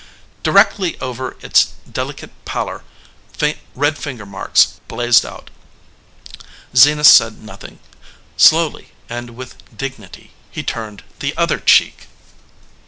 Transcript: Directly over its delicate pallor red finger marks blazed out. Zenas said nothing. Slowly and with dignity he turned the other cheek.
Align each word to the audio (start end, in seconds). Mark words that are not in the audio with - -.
Directly 0.41 0.99
over 0.99 1.37
its 1.41 1.73
delicate 1.87 2.31
pallor 2.43 2.83
red 3.75 3.99
finger 3.99 4.25
marks 4.25 4.79
blazed 4.87 5.23
out. 5.23 5.51
Zenas 6.75 7.07
said 7.07 7.37
nothing. 7.43 7.77
Slowly 8.35 8.93
and 9.09 9.35
with 9.35 9.57
dignity 9.77 10.31
he 10.49 10.63
turned 10.63 11.03
the 11.19 11.37
other 11.37 11.59
cheek. 11.59 12.07